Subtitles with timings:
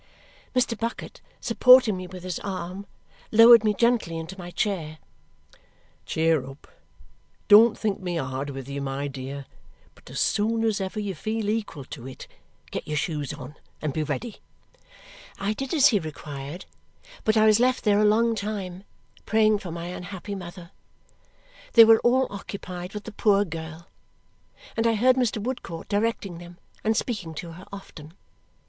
[0.55, 0.75] Mr.
[0.75, 2.87] Bucket, supporting me with his arm,
[3.31, 4.97] lowered me gently into my chair.
[6.07, 6.67] "Cheer up!
[7.47, 9.45] Don't think me hard with you, my dear,
[9.93, 12.27] but as soon as ever you feel equal to it,
[12.71, 14.37] get your shoes on and be ready."
[15.37, 16.65] I did as he required,
[17.23, 18.85] but I was left there a long time,
[19.27, 20.71] praying for my unhappy mother.
[21.73, 23.87] They were all occupied with the poor girl,
[24.75, 25.39] and I heard Mr.
[25.39, 28.13] Woodcourt directing them and speaking to her often.